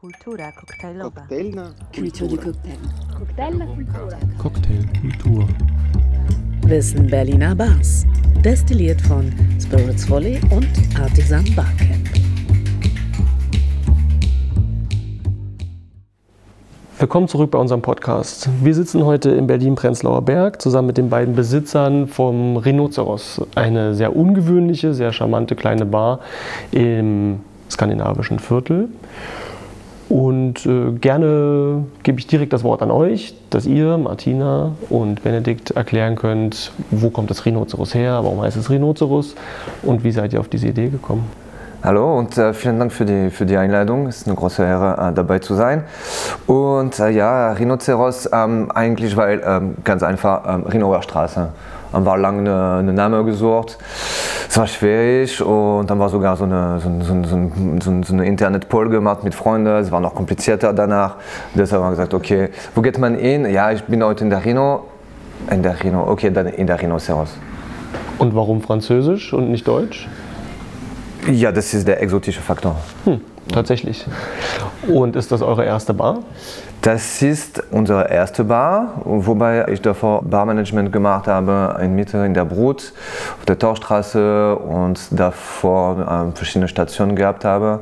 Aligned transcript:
Kultura 0.00 0.52
koktajlowa. 0.52 1.10
Koktajlna 1.10 1.70
Culture 1.92 2.30
du 2.30 2.36
cocktail. 2.36 2.78
Cocktailkultur. 4.38 5.48
Wissen 6.68 7.08
Berliner 7.08 7.56
Bars. 7.56 8.06
Destilliert 8.44 9.00
von 9.00 9.32
Spirits 9.60 10.08
Volley 10.08 10.40
und 10.52 10.68
Artisan 11.02 11.44
Barcamp. 11.56 12.08
Willkommen 17.00 17.26
zurück 17.26 17.50
bei 17.50 17.58
unserem 17.58 17.82
Podcast. 17.82 18.48
Wir 18.62 18.76
sitzen 18.76 19.04
heute 19.04 19.30
in 19.30 19.48
Berlin-Prenzlauer 19.48 20.22
Berg 20.22 20.62
zusammen 20.62 20.86
mit 20.86 20.96
den 20.98 21.10
beiden 21.10 21.34
Besitzern 21.34 22.06
vom 22.06 22.56
Rhinoceros. 22.56 23.40
Eine 23.56 23.96
sehr 23.96 24.14
ungewöhnliche, 24.14 24.94
sehr 24.94 25.12
charmante 25.12 25.56
kleine 25.56 25.86
Bar 25.86 26.20
im 26.70 27.40
skandinavischen 27.68 28.38
Viertel. 28.38 28.90
Und 30.48 30.64
äh, 30.64 30.92
gerne 30.98 31.84
gebe 32.04 32.18
ich 32.18 32.26
direkt 32.26 32.54
das 32.54 32.64
Wort 32.64 32.80
an 32.80 32.90
euch, 32.90 33.34
dass 33.50 33.66
ihr, 33.66 33.98
Martina 33.98 34.72
und 34.88 35.22
Benedikt, 35.22 35.72
erklären 35.72 36.16
könnt, 36.16 36.72
wo 36.90 37.10
kommt 37.10 37.28
das 37.28 37.44
Rhinoceros 37.44 37.94
her, 37.94 38.20
warum 38.22 38.40
heißt 38.40 38.56
es 38.56 38.70
Rhinoceros 38.70 39.34
und 39.82 40.04
wie 40.04 40.10
seid 40.10 40.32
ihr 40.32 40.40
auf 40.40 40.48
diese 40.48 40.68
Idee 40.68 40.88
gekommen. 40.88 41.30
Hallo 41.82 42.18
und 42.18 42.38
äh, 42.38 42.54
vielen 42.54 42.78
Dank 42.78 42.92
für 42.92 43.04
die, 43.04 43.28
für 43.28 43.44
die 43.44 43.58
Einladung. 43.58 44.06
Es 44.06 44.22
ist 44.22 44.26
eine 44.26 44.36
große 44.36 44.62
Ehre, 44.62 45.10
äh, 45.10 45.12
dabei 45.12 45.38
zu 45.38 45.54
sein. 45.54 45.84
Und 46.46 46.98
äh, 46.98 47.10
ja, 47.10 47.52
Rhinoceros 47.52 48.30
ähm, 48.32 48.70
eigentlich, 48.74 49.18
weil 49.18 49.42
ähm, 49.44 49.74
ganz 49.84 50.02
einfach 50.02 50.44
ähm, 50.48 50.62
Rhinoer 50.62 51.02
Straße. 51.02 51.50
Haben 51.92 52.06
wir 52.06 52.16
lange 52.16 52.38
eine, 52.40 52.78
eine 52.78 52.92
Name 52.94 53.22
gesucht. 53.24 53.76
Es 54.48 54.56
war 54.56 54.66
schwierig 54.66 55.42
und 55.42 55.88
dann 55.90 55.98
war 55.98 56.08
sogar 56.08 56.34
so 56.36 56.44
eine, 56.44 56.80
so, 56.80 56.90
so, 57.22 58.02
so, 58.02 58.12
eine 58.14 58.26
Internet-Poll 58.26 58.88
gemacht 58.88 59.22
mit 59.22 59.34
Freunden. 59.34 59.66
Es 59.76 59.90
war 59.90 60.00
noch 60.00 60.14
komplizierter 60.14 60.72
danach. 60.72 61.16
Deshalb 61.54 61.82
haben 61.82 61.88
wir 61.88 61.96
gesagt, 61.96 62.14
okay, 62.14 62.48
wo 62.74 62.80
geht 62.80 62.98
man 62.98 63.16
hin? 63.16 63.44
Ja, 63.50 63.70
ich 63.70 63.84
bin 63.84 64.02
heute 64.02 64.24
in 64.24 64.30
der 64.30 64.42
Rhino. 64.42 64.86
In 65.50 65.62
der 65.62 65.82
Rhino, 65.82 66.10
okay, 66.10 66.30
dann 66.30 66.46
in 66.46 66.66
der 66.66 66.80
Rhinoceros. 66.80 67.30
Und 68.18 68.34
warum 68.34 68.62
Französisch 68.62 69.34
und 69.34 69.50
nicht 69.50 69.68
Deutsch? 69.68 70.08
Ja, 71.30 71.52
das 71.52 71.74
ist 71.74 71.86
der 71.86 72.02
exotische 72.02 72.40
Faktor. 72.40 72.76
Hm, 73.04 73.20
tatsächlich. 73.52 74.06
Und 74.88 75.16
ist 75.16 75.30
das 75.32 75.42
eure 75.42 75.64
erste 75.64 75.92
Bar? 75.94 76.18
Das 76.82 77.20
ist 77.22 77.62
unsere 77.72 78.08
erste 78.08 78.44
Bar, 78.44 78.92
wobei 79.04 79.66
ich 79.68 79.82
davor 79.82 80.22
Barmanagement 80.22 80.92
gemacht 80.92 81.26
habe 81.26 81.76
in 81.82 81.94
Mitte 81.94 82.18
in 82.18 82.34
der 82.34 82.44
Brut, 82.44 82.92
auf 83.38 83.44
der 83.46 83.58
Torstraße 83.58 84.56
und 84.56 85.00
davor 85.10 86.06
ähm, 86.08 86.32
verschiedene 86.34 86.68
Stationen 86.68 87.16
gehabt 87.16 87.44
habe 87.44 87.80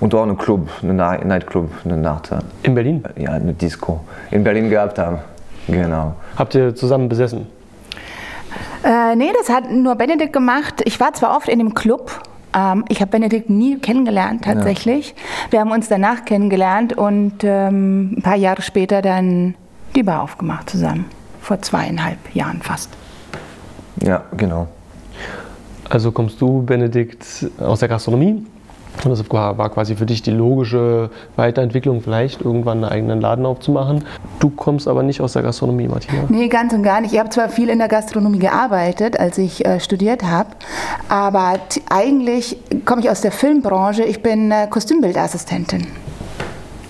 und 0.00 0.14
auch 0.14 0.22
einen 0.24 0.36
Club, 0.36 0.68
einen 0.82 0.96
Ni- 0.96 1.24
Nightclub, 1.24 1.70
eine 1.84 1.96
Nacht, 1.96 2.30
In 2.64 2.74
Berlin. 2.74 3.04
ja, 3.16 3.30
eine 3.30 3.52
Disco 3.52 4.00
in 4.30 4.42
Berlin 4.44 4.68
gehabt 4.68 4.98
habe. 4.98 5.20
Genau. 5.68 6.14
Habt 6.36 6.54
ihr 6.56 6.74
zusammen 6.74 7.08
besessen? 7.08 7.46
Äh, 8.84 9.16
nee, 9.16 9.30
das 9.38 9.48
hat 9.54 9.70
nur 9.70 9.94
Benedikt 9.94 10.32
gemacht. 10.32 10.82
Ich 10.84 11.00
war 11.00 11.12
zwar 11.14 11.36
oft 11.36 11.48
in 11.48 11.58
dem 11.58 11.72
Club. 11.72 12.10
Ähm, 12.54 12.84
ich 12.88 13.00
habe 13.00 13.10
Benedikt 13.10 13.50
nie 13.50 13.78
kennengelernt 13.78 14.44
tatsächlich. 14.44 15.14
Wir 15.50 15.60
haben 15.60 15.72
uns 15.72 15.88
danach 15.88 16.24
kennengelernt 16.24 16.96
und 16.96 17.42
ähm, 17.42 18.14
ein 18.16 18.22
paar 18.22 18.36
Jahre 18.36 18.62
später 18.62 19.02
dann 19.02 19.54
die 19.94 20.02
Bar 20.02 20.22
aufgemacht 20.22 20.70
zusammen. 20.70 21.06
Vor 21.40 21.60
zweieinhalb 21.60 22.18
Jahren 22.34 22.62
fast. 22.62 22.90
Ja, 24.02 24.24
genau. 24.36 24.68
Also 25.88 26.12
kommst 26.12 26.40
du, 26.40 26.62
Benedikt, 26.62 27.50
aus 27.58 27.80
der 27.80 27.88
Gastronomie? 27.88 28.44
Und 29.02 29.10
das 29.10 29.28
war 29.30 29.70
quasi 29.70 29.96
für 29.96 30.06
dich 30.06 30.22
die 30.22 30.30
logische 30.30 31.10
Weiterentwicklung, 31.36 32.00
vielleicht 32.00 32.40
irgendwann 32.40 32.84
einen 32.84 32.92
eigenen 32.92 33.20
Laden 33.20 33.44
aufzumachen. 33.44 34.04
Du 34.38 34.50
kommst 34.50 34.88
aber 34.88 35.02
nicht 35.02 35.20
aus 35.20 35.34
der 35.34 35.42
Gastronomie, 35.42 35.88
Martina. 35.88 36.24
Nee, 36.28 36.48
ganz 36.48 36.72
und 36.72 36.82
gar 36.82 37.00
nicht. 37.00 37.12
Ich 37.12 37.18
habe 37.18 37.30
zwar 37.30 37.48
viel 37.48 37.68
in 37.68 37.78
der 37.78 37.88
Gastronomie 37.88 38.38
gearbeitet, 38.38 39.18
als 39.18 39.38
ich 39.38 39.64
äh, 39.66 39.80
studiert 39.80 40.22
habe, 40.22 40.50
aber 41.08 41.54
eigentlich 41.90 42.56
komme 42.84 43.02
ich 43.02 43.10
aus 43.10 43.20
der 43.20 43.32
Filmbranche. 43.32 44.04
Ich 44.04 44.22
bin 44.22 44.50
äh, 44.50 44.66
Kostümbildassistentin. 44.68 45.86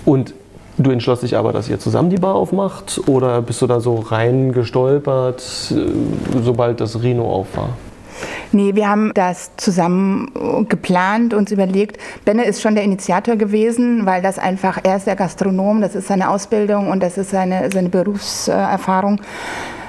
Und 0.05 0.33
du 0.77 0.91
entschloss 0.91 1.21
dich 1.21 1.35
aber, 1.35 1.51
dass 1.51 1.67
ihr 1.67 1.79
zusammen 1.79 2.09
die 2.09 2.17
Bar 2.17 2.35
aufmacht? 2.35 3.01
Oder 3.07 3.41
bist 3.41 3.61
du 3.61 3.67
da 3.67 3.79
so 3.79 3.95
rein 3.95 4.51
gestolpert, 4.51 5.43
äh, 5.71 6.41
sobald 6.41 6.79
das 6.79 7.01
Rhino 7.01 7.29
auf 7.29 7.57
war? 7.57 7.69
Nee, 8.51 8.75
wir 8.75 8.89
haben 8.89 9.11
das 9.13 9.51
zusammen 9.57 10.31
geplant, 10.69 11.33
uns 11.33 11.51
überlegt. 11.51 11.97
Benne 12.23 12.45
ist 12.45 12.61
schon 12.61 12.75
der 12.75 12.83
Initiator 12.83 13.35
gewesen, 13.35 14.05
weil 14.05 14.21
das 14.21 14.39
einfach, 14.39 14.79
er 14.83 14.97
ist 14.97 15.07
der 15.07 15.15
Gastronom, 15.15 15.81
das 15.81 15.95
ist 15.95 16.07
seine 16.07 16.29
Ausbildung 16.29 16.89
und 16.89 17.01
das 17.01 17.17
ist 17.17 17.31
seine, 17.31 17.69
seine 17.71 17.89
Berufserfahrung. 17.89 19.21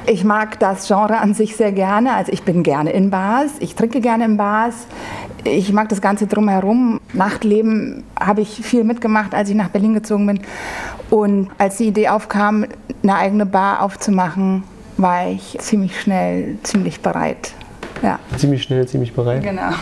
Ich 0.08 0.22
mag 0.22 0.60
das 0.60 0.86
Genre 0.86 1.18
an 1.18 1.34
sich 1.34 1.56
sehr 1.56 1.72
gerne. 1.72 2.14
Also 2.14 2.30
ich 2.32 2.44
bin 2.44 2.62
gerne 2.62 2.90
in 2.90 3.10
Bars, 3.10 3.52
ich 3.58 3.74
trinke 3.74 4.00
gerne 4.00 4.24
in 4.24 4.36
Bars. 4.36 4.86
Ich 5.42 5.72
mag 5.72 5.88
das 5.88 6.00
Ganze 6.00 6.26
drumherum. 6.26 7.00
Nachtleben 7.12 8.04
habe 8.18 8.40
ich 8.40 8.60
viel 8.62 8.84
mitgemacht, 8.84 9.34
als 9.34 9.48
ich 9.48 9.54
nach 9.56 9.68
Berlin 9.68 9.94
gezogen 9.94 10.26
bin. 10.26 10.40
Und 11.10 11.50
als 11.58 11.78
die 11.78 11.88
Idee 11.88 12.08
aufkam, 12.08 12.66
eine 13.02 13.16
eigene 13.16 13.46
Bar 13.46 13.82
aufzumachen, 13.82 14.64
war 14.96 15.28
ich 15.28 15.56
ziemlich 15.60 16.00
schnell, 16.00 16.58
ziemlich 16.62 17.00
bereit. 17.00 17.52
Ja, 18.06 18.20
Ziemlich 18.36 18.62
schnell, 18.62 18.86
ziemlich 18.86 19.12
bereit. 19.12 19.42
genau. 19.42 19.72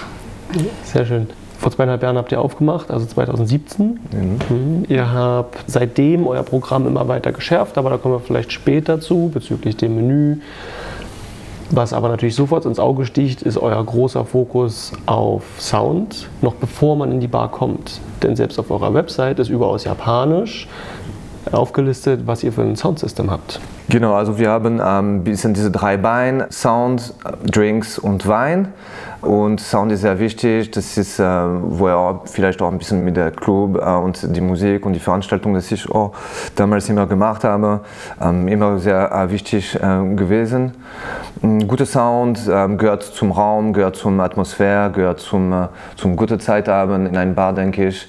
Sehr 0.83 1.05
schön. 1.05 1.27
Vor 1.59 1.71
zweieinhalb 1.73 2.03
Jahren 2.03 2.17
habt 2.17 2.33
ihr 2.33 2.41
aufgemacht, 2.41 2.91
also 2.91 3.05
2017. 3.05 4.01
Mhm. 4.13 4.85
Ihr 4.89 5.13
habt 5.13 5.59
seitdem 5.67 6.27
euer 6.27 6.43
Programm 6.43 6.87
immer 6.87 7.07
weiter 7.07 7.33
geschärft, 7.33 7.77
aber 7.77 7.91
da 7.91 7.99
kommen 7.99 8.15
wir 8.15 8.21
vielleicht 8.21 8.51
später 8.53 8.99
zu 8.99 9.31
bezüglich 9.33 9.77
dem 9.77 9.95
Menü. 9.97 10.39
Was 11.71 11.93
aber 11.93 12.09
natürlich 12.09 12.35
sofort 12.35 12.65
ins 12.67 12.79
Auge 12.79 13.05
sticht, 13.05 13.43
ist 13.43 13.59
euer 13.59 13.83
großer 13.85 14.25
Fokus 14.25 14.93
auf 15.07 15.43
Sound, 15.59 16.29
noch 16.41 16.55
bevor 16.55 16.97
man 16.97 17.13
in 17.13 17.21
die 17.21 17.27
Bar 17.27 17.51
kommt. 17.51 18.01
Denn 18.23 18.37
selbst 18.37 18.59
auf 18.59 18.71
eurer 18.71 18.95
Website 18.95 19.39
ist 19.39 19.49
überaus 19.51 19.85
japanisch 19.85 20.67
aufgelistet, 21.53 22.27
was 22.27 22.43
ihr 22.43 22.53
für 22.53 22.63
ein 22.63 22.77
Soundsystem 22.77 23.31
habt. 23.31 23.61
Genau, 23.89 24.15
also 24.15 24.39
wir 24.39 24.51
haben 24.51 24.81
ein 24.81 25.05
ähm, 25.05 25.25
bisschen 25.25 25.55
diese 25.55 25.71
drei 25.71 25.97
Beine, 25.97 26.49
Sound, 26.51 27.15
äh, 27.25 27.51
Drinks 27.51 27.99
und 27.99 28.27
Wein. 28.27 28.73
Und 29.25 29.61
Sound 29.61 29.91
ist 29.91 30.03
sehr 30.03 30.19
wichtig, 30.19 30.71
das 30.71 30.99
ist, 30.99 31.19
äh, 31.19 31.25
wo 31.25 31.89
er 31.89 32.21
vielleicht 32.27 32.61
auch 32.61 32.71
ein 32.71 32.79
bisschen 32.79 33.05
mit 33.05 33.17
der 33.17 33.31
Club 33.31 33.77
äh, 33.77 33.91
und 33.97 34.37
die 34.37 34.41
Musik 34.41 34.85
und 34.85 34.93
die 34.93 35.01
Veranstaltung, 35.01 35.55
das 35.55 35.73
ich 35.73 35.91
auch 35.91 36.13
damals 36.57 36.89
immer 36.89 37.07
gemacht 37.07 37.43
habe, 37.43 37.81
ähm, 38.21 38.47
immer 38.49 38.79
sehr 38.79 39.11
äh, 39.11 39.31
wichtig 39.31 39.77
äh, 39.77 40.15
gewesen. 40.15 40.73
Ein 41.43 41.67
guter 41.67 41.87
Sound 41.87 42.41
ähm, 42.51 42.77
gehört 42.77 43.03
zum 43.03 43.33
Raum, 43.33 43.73
gehört 43.73 43.97
zur 43.97 44.13
Atmosphäre, 44.21 44.91
gehört 44.91 45.21
zum, 45.21 45.53
äh, 45.53 45.69
zum 45.97 46.17
gute 46.17 46.39
Zeit 46.39 46.69
haben 46.69 47.07
in 47.07 47.17
einem 47.17 47.35
Bar, 47.35 47.55
denke 47.55 47.89
ich. 47.89 48.07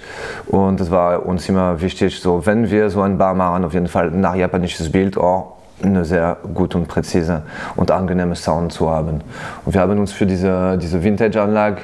Und 0.48 0.80
das 0.80 0.92
war 0.92 1.26
uns 1.26 1.48
immer 1.48 1.80
wichtig, 1.82 2.20
so 2.20 2.46
wenn 2.46 2.70
wir 2.70 2.90
so 2.90 3.02
ein 3.02 3.18
Bar 3.18 3.34
machen, 3.34 3.64
auf 3.64 3.74
jeden 3.74 3.88
Fall 3.88 4.12
nach 4.12 4.36
japanisches 4.36 4.92
Bild 4.92 5.18
auch 5.18 5.55
eine 5.84 6.06
sehr 6.06 6.38
gute 6.54 6.78
und 6.78 6.88
präzise 6.88 7.44
und 7.76 7.92
angenehme 7.92 8.36
Sound 8.36 8.72
zu 8.72 8.90
haben. 8.90 9.22
Und 9.66 9.74
wir 9.74 9.82
haben 9.82 10.00
uns 10.00 10.12
für 10.12 10.26
diese, 10.26 10.78
diese 10.78 11.04
Vintage-Anlage 11.04 11.82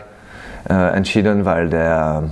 äh, 0.69 0.74
entschieden, 0.96 1.46
weil 1.46 1.69
der 1.69 2.24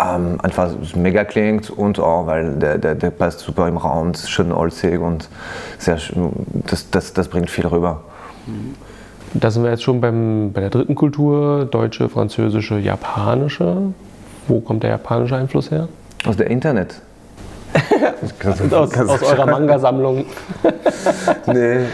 ähm, 0.00 0.38
einfach 0.42 0.70
mega 0.94 1.24
klingt 1.24 1.70
und 1.70 1.98
auch 1.98 2.26
weil 2.26 2.54
der, 2.56 2.78
der, 2.78 2.94
der 2.94 3.10
passt 3.10 3.40
super 3.40 3.68
im 3.68 3.76
Raum, 3.76 4.12
ist 4.12 4.30
schön 4.30 4.54
holzig 4.54 5.00
und 5.00 5.28
sehr, 5.78 5.98
das, 6.66 6.90
das, 6.90 7.12
das 7.12 7.28
bringt 7.28 7.50
viel 7.50 7.66
rüber. 7.66 8.02
Da 9.34 9.50
sind 9.50 9.62
wir 9.62 9.70
jetzt 9.70 9.82
schon 9.82 10.00
beim, 10.00 10.52
bei 10.52 10.60
der 10.60 10.70
dritten 10.70 10.94
Kultur, 10.94 11.64
deutsche, 11.64 12.08
französische, 12.08 12.78
japanische. 12.78 13.92
Wo 14.48 14.60
kommt 14.60 14.82
der 14.82 14.90
japanische 14.90 15.36
Einfluss 15.36 15.70
her? 15.70 15.88
Aus 16.26 16.36
der 16.36 16.48
Internet. 16.48 17.00
Aus, 18.72 18.94
aus 18.96 19.22
eurer 19.22 19.46
Manga-Sammlung. 19.46 20.26
Nee. 21.46 21.86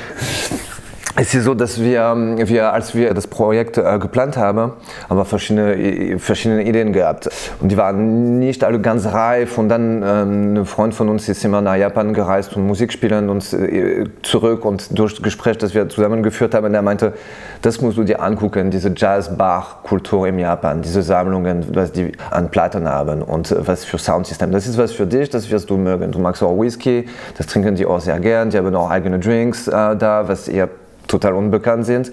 Es 1.18 1.34
ist 1.34 1.44
so, 1.44 1.54
dass 1.54 1.80
wir, 1.80 2.14
wir 2.36 2.74
als 2.74 2.94
wir 2.94 3.14
das 3.14 3.26
Projekt 3.26 3.78
äh, 3.78 3.98
geplant 3.98 4.36
haben, 4.36 4.72
haben 5.08 5.16
wir 5.16 5.24
verschiedene, 5.24 6.18
verschiedene 6.18 6.62
Ideen 6.62 6.92
gehabt. 6.92 7.30
Und 7.58 7.72
die 7.72 7.78
waren 7.78 8.38
nicht 8.38 8.62
alle 8.62 8.78
ganz 8.80 9.06
reif. 9.06 9.56
Und 9.56 9.70
dann 9.70 10.02
ähm, 10.02 10.56
ein 10.58 10.66
Freund 10.66 10.92
von 10.92 11.08
uns 11.08 11.26
ist 11.26 11.42
immer 11.42 11.62
nach 11.62 11.74
Japan 11.74 12.12
gereist 12.12 12.54
und 12.54 12.66
Musik 12.66 12.92
spielen 12.92 13.30
und 13.30 13.50
äh, 13.54 14.04
zurück. 14.22 14.66
Und 14.66 14.98
durch 14.98 15.14
das 15.14 15.22
Gespräch, 15.22 15.56
das 15.56 15.72
wir 15.72 15.88
zusammen 15.88 16.22
geführt 16.22 16.54
haben, 16.54 16.70
der 16.70 16.82
meinte, 16.82 17.14
das 17.62 17.80
musst 17.80 17.96
du 17.96 18.04
dir 18.04 18.20
angucken, 18.20 18.70
diese 18.70 18.92
Jazz-Bar-Kultur 18.94 20.28
im 20.28 20.38
Japan, 20.38 20.82
diese 20.82 21.00
Sammlungen, 21.00 21.64
was 21.74 21.92
die 21.92 22.12
an 22.30 22.50
Platten 22.50 22.86
haben 22.86 23.22
und 23.22 23.52
äh, 23.52 23.66
was 23.66 23.86
für 23.86 23.96
Soundsystem. 23.96 24.52
Das 24.52 24.66
ist 24.66 24.76
was 24.76 24.92
für 24.92 25.06
dich, 25.06 25.30
das 25.30 25.50
wirst 25.50 25.70
du 25.70 25.78
mögen. 25.78 26.12
Du 26.12 26.19
magst 26.19 26.42
auch 26.42 26.60
Whisky, 26.60 27.08
das 27.38 27.46
trinken 27.46 27.74
die 27.74 27.86
auch 27.86 28.00
sehr 28.00 28.20
gern. 28.20 28.50
Die 28.50 28.58
haben 28.58 28.74
auch 28.74 28.90
eigene 28.90 29.19
Drinks 29.19 29.66
äh, 29.66 29.96
da, 29.96 30.28
was 30.28 30.46
ihr 30.46 30.69
total 31.06 31.35
unbekannt 31.35 31.87
sind. 31.87 32.11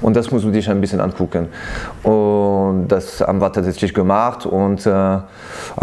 Und 0.00 0.16
das 0.16 0.30
musst 0.30 0.44
du 0.44 0.50
dich 0.50 0.68
ein 0.68 0.80
bisschen 0.80 1.00
angucken. 1.00 1.48
Und 2.02 2.88
das 2.88 3.20
haben 3.20 3.40
wir 3.40 3.52
tatsächlich 3.52 3.94
gemacht 3.94 4.46
und 4.46 4.86
äh, 4.86 4.90
haben 4.90 5.24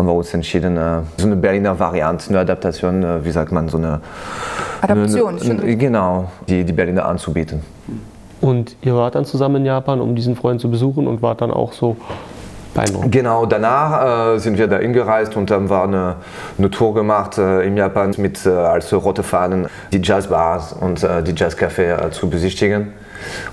wir 0.05 0.13
uns 0.13 0.33
entschieden, 0.33 0.77
äh, 0.77 1.01
so 1.17 1.27
eine 1.27 1.35
Berliner 1.35 1.77
Variante, 1.79 2.29
eine 2.29 2.39
Adaptation, 2.39 3.03
äh, 3.03 3.23
wie 3.25 3.31
sagt 3.31 3.51
man, 3.51 3.69
so 3.69 3.77
eine 3.77 4.01
Adaption, 4.81 5.39
eine, 5.39 5.61
eine, 5.61 5.77
genau, 5.77 6.31
die, 6.47 6.63
die 6.63 6.73
Berliner 6.73 7.05
anzubieten. 7.05 7.61
Und 8.41 8.75
ihr 8.81 8.95
wart 8.95 9.15
dann 9.15 9.25
zusammen 9.25 9.57
in 9.57 9.65
Japan, 9.65 10.01
um 10.01 10.15
diesen 10.15 10.35
Freund 10.35 10.59
zu 10.59 10.69
besuchen 10.69 11.07
und 11.07 11.21
wart 11.21 11.41
dann 11.41 11.51
auch 11.51 11.73
so 11.73 11.95
beeindruckt. 12.73 13.11
Genau, 13.11 13.45
danach 13.45 14.35
äh, 14.35 14.39
sind 14.39 14.57
wir 14.57 14.67
da 14.67 14.77
hingereist 14.77 15.35
und 15.35 15.51
haben 15.51 15.69
wir 15.69 15.83
eine, 15.83 16.15
eine 16.57 16.69
Tour 16.69 16.93
gemacht 16.93 17.37
äh, 17.37 17.61
in 17.61 17.77
Japan 17.77 18.13
mit 18.17 18.45
äh, 18.45 18.49
als 18.49 18.91
rote 18.93 19.23
Fahnen 19.23 19.67
die 19.91 20.01
Jazzbars 20.01 20.73
und 20.73 21.03
äh, 21.03 21.23
die 21.23 21.33
Jazzcafé 21.33 22.07
äh, 22.07 22.11
zu 22.11 22.29
besichtigen. 22.29 22.93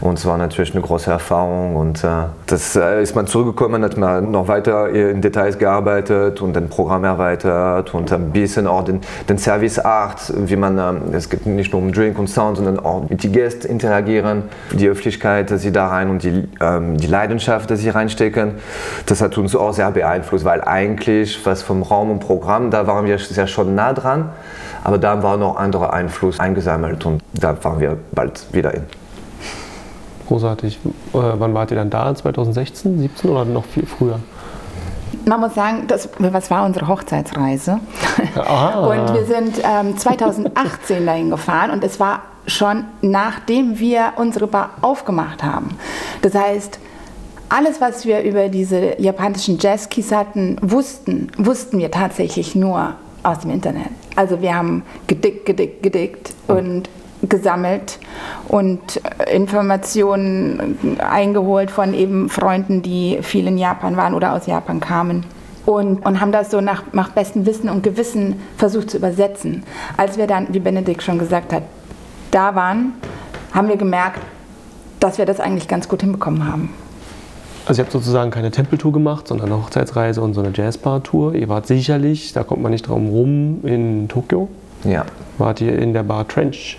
Und 0.01 0.19
es 0.19 0.27
war 0.27 0.39
natürlich 0.39 0.73
eine 0.75 0.83
große 0.83 1.11
Erfahrung. 1.11 1.77
Und 1.77 2.05
äh, 2.05 2.09
das 2.47 2.77
äh, 2.77 3.03
ist 3.03 3.15
man 3.15 3.27
zurückgekommen, 3.27 3.83
hat 3.83 3.97
man 3.97 4.31
noch 4.31 4.49
weiter 4.49 4.89
in 4.89 5.21
Details 5.21 5.59
gearbeitet 5.59 6.41
und 6.41 6.57
ein 6.57 6.69
Programm 6.69 7.05
erweitert 7.05 7.95
und 7.95 8.13
ein 8.13 8.31
bisschen 8.31 8.67
auch 8.67 8.85
den, 8.85 9.01
den 9.29 9.39
Service 9.39 9.79
Art, 9.79 10.33
wie 10.37 10.57
man, 10.57 10.79
ähm, 10.79 11.15
es 11.15 11.29
geht 11.29 11.47
nicht 11.47 11.73
nur 11.73 11.83
um 11.83 11.93
Drink 11.93 12.19
und 12.19 12.29
Sound, 12.29 12.57
sondern 12.57 12.79
auch 12.79 13.09
mit 13.09 13.23
den 13.23 13.33
Gästen 13.33 13.69
interagieren, 13.69 14.45
die 14.73 14.89
Öffentlichkeit, 14.89 15.51
dass 15.51 15.63
sie 15.63 15.73
da 15.73 15.89
rein 15.89 16.11
und 16.11 16.23
die, 16.23 16.49
ähm, 16.61 16.97
die 16.97 17.07
Leidenschaft, 17.07 17.71
dass 17.71 17.81
sie 17.81 17.91
reinstecken. 17.91 18.53
Das 19.07 19.21
hat 19.21 19.37
uns 19.39 19.55
auch 19.55 19.73
sehr 19.73 19.91
beeinflusst, 19.91 20.45
weil 20.45 20.63
eigentlich 20.63 21.45
was 21.45 21.63
vom 21.63 21.83
Raum 21.83 22.11
und 22.11 22.21
Programm, 22.21 22.71
da 22.71 22.87
waren 22.87 23.07
wir 23.07 23.19
sehr 23.19 23.47
schon 23.47 23.75
nah 23.75 23.93
dran, 23.93 24.31
aber 24.85 24.99
da 24.99 25.23
war 25.23 25.37
noch 25.37 25.57
anderer 25.57 25.93
Einfluss 25.93 26.39
eingesammelt 26.41 27.05
und 27.07 27.23
da 27.33 27.57
waren 27.63 27.81
wir 27.81 27.97
bald 28.13 28.47
wieder 28.53 28.75
in. 28.75 28.85
Großartig. 30.29 30.79
Äh, 30.85 30.89
wann 31.13 31.55
wart 31.55 31.71
ihr 31.71 31.77
dann 31.77 31.91
da? 31.91 32.15
2016, 32.15 32.99
17 33.01 33.31
oder 33.31 33.45
noch 33.45 33.65
viel 33.65 33.87
früher? 33.87 34.21
Man 35.25 35.41
muss 35.41 35.55
sagen, 35.55 35.85
das, 35.89 36.09
was 36.19 36.51
war 36.51 36.65
unsere 36.65 36.87
Hochzeitsreise? 36.87 37.81
Ah. 38.37 38.87
Und 38.87 39.15
wir 39.15 39.25
sind 39.25 39.61
ähm, 39.65 39.97
2018 39.97 41.05
dahin 41.07 41.31
gefahren 41.31 41.71
und 41.71 41.83
es 41.83 41.99
war 41.99 42.23
schon 42.47 42.85
nachdem 43.01 43.79
wir 43.79 44.13
unsere 44.17 44.47
Bar 44.47 44.71
aufgemacht 44.81 45.43
haben. 45.43 45.77
Das 46.23 46.35
heißt, 46.35 46.79
alles, 47.49 47.81
was 47.81 48.05
wir 48.05 48.23
über 48.23 48.49
diese 48.49 49.01
japanischen 49.01 49.59
Jazzkeys 49.59 50.13
hatten, 50.13 50.57
wussten, 50.63 51.31
wussten 51.37 51.79
wir 51.79 51.91
tatsächlich 51.91 52.55
nur 52.55 52.95
aus 53.23 53.41
dem 53.41 53.51
Internet. 53.51 53.91
Also 54.17 54.41
wir 54.41 54.55
haben 54.55 54.83
gedickt, 55.07 55.47
gedickt, 55.47 55.83
gedickt 55.83 56.35
und 56.47 56.89
gesammelt 57.29 57.99
und 58.49 59.01
Informationen 59.33 60.99
eingeholt 60.99 61.71
von 61.71 61.95
eben 61.95 62.29
Freunden, 62.29 62.83
die 62.83 63.19
viel 63.23 63.47
in 63.47 63.59
Japan 63.59 63.97
waren 63.97 64.15
oder 64.15 64.33
aus 64.35 64.47
Japan 64.47 64.81
kamen. 64.81 65.25
Und, 65.67 66.05
und 66.07 66.21
haben 66.21 66.33
das 66.33 66.51
so 66.51 66.63
nach, 66.63 66.83
nach 66.93 67.11
bestem 67.11 67.45
Wissen 67.45 67.69
und 67.69 67.83
Gewissen 67.83 68.41
versucht 68.57 68.91
zu 68.91 68.97
übersetzen. 68.97 69.65
Als 69.99 70.17
wir 70.17 70.27
dann, 70.27 70.55
wie 70.55 70.61
Benedikt 70.61 71.03
schon 71.03 71.19
gesagt 71.19 71.53
hat, 71.53 71.63
da 72.31 72.55
waren, 72.55 72.95
haben 73.53 73.69
wir 73.69 73.77
gemerkt, 73.77 74.21
dass 74.99 75.19
wir 75.19 75.27
das 75.27 75.41
eigentlich 75.41 75.69
ganz 75.69 75.89
gut 75.89 76.01
hinbekommen 76.01 76.51
haben. 76.51 76.71
Also 77.67 77.83
ihr 77.83 77.85
habt 77.85 77.93
sozusagen 77.93 78.31
keine 78.31 78.51
Tempeltour 78.51 78.93
gemacht, 78.93 79.29
sondern 79.29 79.53
eine 79.53 79.63
Hochzeitsreise 79.63 80.23
und 80.23 80.33
so 80.33 80.41
eine 80.41 80.53
Jazzbar-Tour. 80.55 81.35
Ihr 81.35 81.51
wart 81.51 81.67
sicherlich, 81.67 82.33
da 82.33 82.43
kommt 82.43 82.63
man 82.63 82.73
nicht 82.73 82.89
drum 82.89 83.09
rum, 83.09 83.61
in 83.63 84.09
Tokio. 84.09 84.49
Ja. 84.85 85.05
Wart 85.37 85.61
ihr 85.61 85.79
in 85.79 85.93
der 85.93 86.03
Bar 86.03 86.27
Trench? 86.27 86.79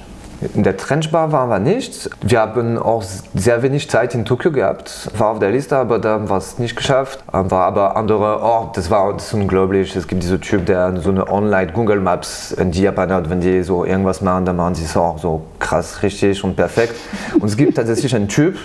In 0.56 0.64
der 0.64 0.78
Trenchbar 0.78 1.34
waren 1.34 1.50
wir 1.50 1.60
nicht. 1.60 2.10
Wir 2.22 2.40
haben 2.40 2.78
auch 2.78 3.04
sehr 3.36 3.62
wenig 3.62 3.90
Zeit 3.90 4.16
in 4.16 4.24
Tokio 4.24 4.54
gehabt. 4.54 5.10
War 5.18 5.32
auf 5.32 5.40
der 5.40 5.52
Liste, 5.52 5.76
aber 5.76 6.00
da 6.00 6.12
haben 6.12 6.30
wir 6.30 6.38
es 6.38 6.58
nicht 6.60 6.78
geschafft. 6.78 7.20
War 7.30 7.66
aber 7.66 7.98
andere, 7.98 8.40
oh, 8.42 8.70
das 8.74 8.90
war 8.90 9.12
das 9.12 9.34
unglaublich. 9.34 9.94
Es 9.98 10.08
gibt 10.08 10.24
diesen 10.24 10.40
Typ, 10.40 10.66
der 10.66 10.96
so 11.02 11.10
eine 11.10 11.28
Online 11.28 11.74
Google 11.74 12.00
Maps 12.00 12.54
in 12.54 12.72
die 12.72 12.84
Japaner. 12.84 13.30
Wenn 13.30 13.42
die 13.42 13.64
so 13.64 13.84
irgendwas 13.84 14.22
machen, 14.22 14.46
dann 14.46 14.56
machen 14.56 14.76
sie 14.76 14.86
es 14.86 14.96
auch 14.96 15.18
so 15.18 15.42
krass, 15.60 16.02
richtig 16.04 16.42
und 16.42 16.56
perfekt. 16.56 16.96
Und 17.38 17.50
es 17.50 17.58
gibt 17.58 17.76
tatsächlich 17.76 18.16
einen 18.16 18.30
Typ, 18.30 18.58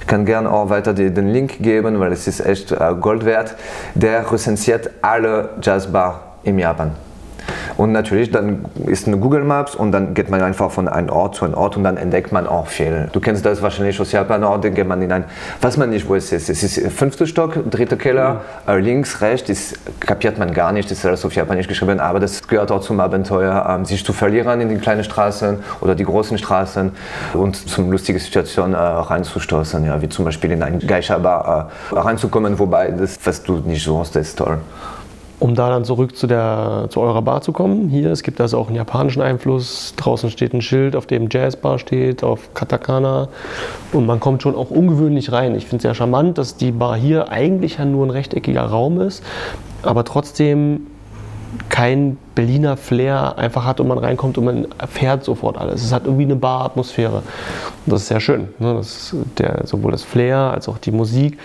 ich 0.00 0.06
kann 0.06 0.26
gerne 0.26 0.48
auch 0.48 0.70
weiter 0.70 0.94
den 0.94 1.28
Link 1.32 1.60
geben, 1.60 1.98
weil 1.98 2.12
es 2.12 2.28
ist 2.28 2.38
echt 2.38 2.70
äh, 2.70 2.94
Gold 3.00 3.24
wert, 3.24 3.56
der 3.96 4.30
rezensiert 4.30 4.90
alle 5.02 5.50
Jazzbar 5.60 6.36
im 6.44 6.60
Japan. 6.60 6.92
Und 7.76 7.92
natürlich, 7.92 8.30
dann 8.30 8.64
ist 8.86 9.06
eine 9.06 9.18
Google 9.18 9.44
Maps 9.44 9.74
und 9.74 9.92
dann 9.92 10.14
geht 10.14 10.30
man 10.30 10.40
einfach 10.40 10.70
von 10.70 10.88
einem 10.88 11.10
Ort 11.10 11.34
zu 11.34 11.44
einem 11.44 11.54
Ort 11.54 11.76
und 11.76 11.84
dann 11.84 11.96
entdeckt 11.96 12.32
man 12.32 12.46
auch 12.46 12.68
viel. 12.68 13.08
Du 13.12 13.20
kennst 13.20 13.44
das 13.44 13.60
wahrscheinlich 13.60 14.00
aus 14.00 14.12
Japan 14.12 14.44
auch, 14.44 14.60
dann 14.60 14.74
geht 14.74 14.88
man 14.88 15.02
in 15.02 15.12
ein, 15.12 15.24
weiß 15.60 15.76
man 15.76 15.90
nicht, 15.90 16.08
wo 16.08 16.14
es 16.14 16.32
ist. 16.32 16.48
Es 16.48 16.62
ist 16.62 16.80
fünfter 16.92 17.26
Stock, 17.26 17.70
dritter 17.70 17.96
Keller, 17.96 18.40
mhm. 18.66 18.78
links, 18.78 19.20
rechts, 19.20 19.48
das 19.48 19.74
kapiert 20.00 20.38
man 20.38 20.52
gar 20.52 20.72
nicht, 20.72 20.90
das 20.90 20.98
ist 20.98 21.06
alles 21.06 21.24
auf 21.24 21.34
Japanisch 21.34 21.68
geschrieben, 21.68 22.00
aber 22.00 22.20
das 22.20 22.46
gehört 22.48 22.70
auch 22.70 22.80
zum 22.80 22.98
Abenteuer, 23.00 23.66
ähm, 23.68 23.84
sich 23.84 24.04
zu 24.04 24.12
verlieren 24.12 24.60
in 24.60 24.68
den 24.68 24.80
kleinen 24.80 25.04
Straßen 25.04 25.58
oder 25.80 25.94
die 25.94 26.04
großen 26.04 26.38
Straßen 26.38 26.92
und 27.34 27.56
zum 27.68 27.90
lustigen 27.90 28.18
Situation 28.18 28.72
äh, 28.72 28.76
reinzustoßen, 28.78 29.84
ja, 29.84 30.00
wie 30.00 30.08
zum 30.08 30.24
Beispiel 30.24 30.52
in 30.52 30.62
ein 30.62 30.78
Geisha-Bar 30.78 31.70
äh, 31.92 31.94
reinzukommen, 31.94 32.58
wobei 32.58 32.90
das, 32.90 33.18
was 33.24 33.42
du 33.42 33.58
nicht 33.58 33.84
suchst, 33.84 34.16
ist 34.16 34.38
toll. 34.38 34.58
Um 35.38 35.54
da 35.54 35.68
dann 35.68 35.84
zurück 35.84 36.16
zu, 36.16 36.26
der, 36.26 36.86
zu 36.88 37.00
eurer 37.00 37.20
Bar 37.20 37.42
zu 37.42 37.52
kommen, 37.52 37.88
hier, 37.88 38.10
es 38.10 38.22
gibt 38.22 38.40
also 38.40 38.58
auch 38.58 38.68
einen 38.68 38.76
japanischen 38.76 39.20
Einfluss. 39.20 39.92
Draußen 39.96 40.30
steht 40.30 40.54
ein 40.54 40.62
Schild, 40.62 40.96
auf 40.96 41.06
dem 41.06 41.28
Jazzbar 41.30 41.78
steht, 41.78 42.24
auf 42.24 42.54
Katakana. 42.54 43.28
Und 43.92 44.06
man 44.06 44.18
kommt 44.18 44.42
schon 44.42 44.54
auch 44.54 44.70
ungewöhnlich 44.70 45.32
rein. 45.32 45.54
Ich 45.54 45.64
finde 45.64 45.76
es 45.76 45.82
sehr 45.82 45.94
charmant, 45.94 46.38
dass 46.38 46.56
die 46.56 46.72
Bar 46.72 46.96
hier 46.96 47.30
eigentlich 47.30 47.76
ja 47.76 47.84
nur 47.84 48.06
ein 48.06 48.10
rechteckiger 48.10 48.62
Raum 48.62 49.00
ist, 49.00 49.22
aber 49.82 50.04
trotzdem 50.04 50.86
kein 51.68 52.16
Berliner 52.34 52.76
Flair 52.76 53.36
einfach 53.36 53.64
hat 53.64 53.80
und 53.80 53.88
man 53.88 53.98
reinkommt 53.98 54.38
und 54.38 54.44
man 54.44 54.66
erfährt 54.78 55.24
sofort 55.24 55.58
alles. 55.58 55.82
Es 55.84 55.92
hat 55.92 56.04
irgendwie 56.04 56.24
eine 56.24 56.36
Bar-Atmosphäre. 56.36 57.16
Und 57.16 57.92
das 57.92 58.02
ist 58.02 58.08
sehr 58.08 58.20
schön. 58.20 58.48
Ne? 58.58 58.74
Das 58.74 59.14
der, 59.38 59.66
sowohl 59.66 59.92
das 59.92 60.02
Flair 60.02 60.38
als 60.38 60.68
auch 60.68 60.78
die 60.78 60.92
Musik 60.92 61.38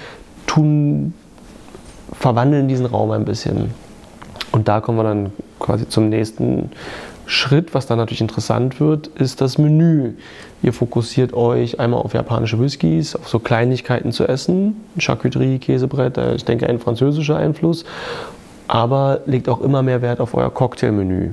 tun 0.47 1.13
verwandeln 2.13 2.67
diesen 2.67 2.85
Raum 2.85 3.11
ein 3.11 3.25
bisschen. 3.25 3.71
Und 4.51 4.67
da 4.67 4.81
kommen 4.81 4.97
wir 4.97 5.03
dann 5.03 5.31
quasi 5.59 5.87
zum 5.87 6.09
nächsten 6.09 6.71
Schritt, 7.25 7.73
was 7.73 7.85
dann 7.85 7.97
natürlich 7.97 8.19
interessant 8.19 8.79
wird, 8.81 9.07
ist 9.07 9.39
das 9.39 9.57
Menü. 9.57 10.13
Ihr 10.61 10.73
fokussiert 10.73 11.33
euch 11.33 11.79
einmal 11.79 12.01
auf 12.01 12.13
japanische 12.13 12.59
Whiskys, 12.59 13.15
auf 13.15 13.29
so 13.29 13.39
Kleinigkeiten 13.39 14.11
zu 14.11 14.27
essen, 14.27 14.75
Charcuterie, 14.97 15.59
Käsebrett, 15.59 16.17
ich 16.35 16.43
denke 16.43 16.67
ein 16.67 16.79
französischer 16.79 17.37
Einfluss, 17.37 17.85
aber 18.67 19.21
legt 19.25 19.47
auch 19.47 19.61
immer 19.61 19.81
mehr 19.81 20.01
Wert 20.01 20.19
auf 20.19 20.33
euer 20.33 20.53
Cocktailmenü. 20.53 21.29